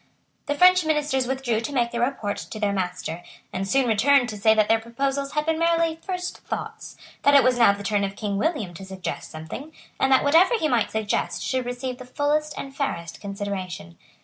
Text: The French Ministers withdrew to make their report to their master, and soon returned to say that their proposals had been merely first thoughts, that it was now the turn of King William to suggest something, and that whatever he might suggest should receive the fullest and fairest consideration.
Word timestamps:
The 0.47 0.55
French 0.55 0.83
Ministers 0.83 1.27
withdrew 1.27 1.61
to 1.61 1.71
make 1.71 1.91
their 1.91 2.01
report 2.01 2.37
to 2.37 2.59
their 2.59 2.73
master, 2.73 3.21
and 3.53 3.67
soon 3.67 3.85
returned 3.87 4.29
to 4.29 4.37
say 4.37 4.55
that 4.55 4.67
their 4.67 4.79
proposals 4.79 5.33
had 5.33 5.45
been 5.45 5.59
merely 5.59 5.97
first 6.01 6.39
thoughts, 6.39 6.97
that 7.21 7.35
it 7.35 7.43
was 7.43 7.59
now 7.59 7.71
the 7.73 7.83
turn 7.83 8.03
of 8.03 8.15
King 8.15 8.37
William 8.39 8.73
to 8.73 8.83
suggest 8.83 9.29
something, 9.29 9.71
and 9.99 10.11
that 10.11 10.23
whatever 10.23 10.55
he 10.57 10.67
might 10.67 10.89
suggest 10.89 11.43
should 11.43 11.67
receive 11.67 11.99
the 11.99 12.05
fullest 12.05 12.57
and 12.57 12.75
fairest 12.75 13.21
consideration. 13.21 13.95